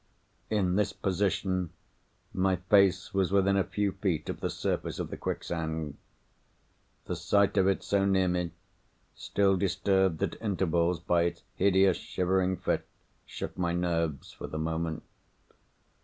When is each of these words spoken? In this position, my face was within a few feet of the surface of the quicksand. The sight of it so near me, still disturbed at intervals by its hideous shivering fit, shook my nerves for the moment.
In 0.49 0.77
this 0.77 0.93
position, 0.93 1.69
my 2.33 2.55
face 2.55 3.13
was 3.13 3.31
within 3.31 3.55
a 3.55 3.63
few 3.63 3.91
feet 3.91 4.29
of 4.29 4.39
the 4.39 4.49
surface 4.49 4.97
of 4.97 5.11
the 5.11 5.15
quicksand. 5.15 5.95
The 7.05 7.15
sight 7.15 7.55
of 7.55 7.67
it 7.67 7.83
so 7.83 8.03
near 8.05 8.27
me, 8.27 8.49
still 9.13 9.55
disturbed 9.55 10.23
at 10.23 10.41
intervals 10.41 10.99
by 10.99 11.25
its 11.25 11.43
hideous 11.55 11.97
shivering 11.97 12.57
fit, 12.57 12.87
shook 13.27 13.55
my 13.59 13.73
nerves 13.73 14.31
for 14.33 14.47
the 14.47 14.57
moment. 14.57 15.03